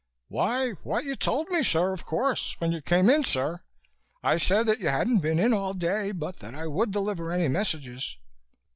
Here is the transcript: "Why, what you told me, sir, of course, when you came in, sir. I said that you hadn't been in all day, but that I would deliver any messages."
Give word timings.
"Why, 0.29 0.71
what 0.81 1.05
you 1.05 1.15
told 1.15 1.49
me, 1.49 1.61
sir, 1.61 1.93
of 1.93 2.07
course, 2.07 2.55
when 2.59 2.71
you 2.71 2.81
came 2.81 3.07
in, 3.07 3.23
sir. 3.23 3.61
I 4.23 4.37
said 4.37 4.65
that 4.65 4.79
you 4.79 4.87
hadn't 4.87 5.19
been 5.19 5.37
in 5.37 5.53
all 5.53 5.75
day, 5.75 6.11
but 6.11 6.39
that 6.39 6.55
I 6.55 6.65
would 6.65 6.89
deliver 6.89 7.31
any 7.31 7.47
messages." 7.47 8.17